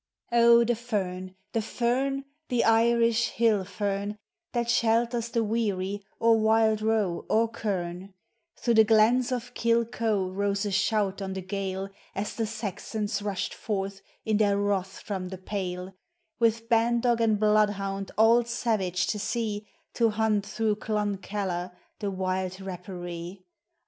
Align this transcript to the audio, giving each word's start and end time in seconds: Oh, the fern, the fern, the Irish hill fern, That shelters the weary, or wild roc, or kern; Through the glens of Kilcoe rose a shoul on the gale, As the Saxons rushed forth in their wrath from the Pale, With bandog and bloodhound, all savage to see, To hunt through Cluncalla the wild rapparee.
Oh, 0.31 0.63
the 0.63 0.73
fern, 0.75 1.35
the 1.53 1.61
fern, 1.61 2.25
the 2.49 2.63
Irish 2.63 3.27
hill 3.27 3.63
fern, 3.63 4.17
That 4.51 4.67
shelters 4.67 5.29
the 5.29 5.43
weary, 5.43 6.03
or 6.19 6.39
wild 6.39 6.81
roc, 6.81 7.27
or 7.29 7.47
kern; 7.47 8.15
Through 8.55 8.73
the 8.73 8.83
glens 8.83 9.31
of 9.31 9.53
Kilcoe 9.53 10.31
rose 10.33 10.65
a 10.65 10.71
shoul 10.71 11.13
on 11.21 11.33
the 11.33 11.41
gale, 11.43 11.89
As 12.15 12.33
the 12.35 12.47
Saxons 12.47 13.21
rushed 13.21 13.53
forth 13.53 14.01
in 14.25 14.37
their 14.37 14.57
wrath 14.57 14.97
from 15.01 15.29
the 15.29 15.37
Pale, 15.37 15.93
With 16.39 16.67
bandog 16.67 17.21
and 17.21 17.39
bloodhound, 17.39 18.09
all 18.17 18.43
savage 18.43 19.05
to 19.05 19.19
see, 19.19 19.67
To 19.93 20.09
hunt 20.09 20.47
through 20.47 20.77
Cluncalla 20.77 21.73
the 21.99 22.09
wild 22.09 22.59
rapparee. 22.59 23.43